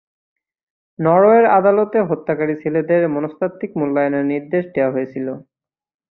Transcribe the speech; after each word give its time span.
নরওয়ের 0.99 1.45
আদালতে 1.57 1.97
হত্যাকারী 2.09 2.55
ছেলেদের 2.63 3.01
মনস্তাত্ত্বিক 3.07 3.71
মূল্যায়নের 3.79 4.25
নির্দেশ 4.33 4.63
দেওয়া 4.75 4.93
হয়েছিল। 4.95 5.27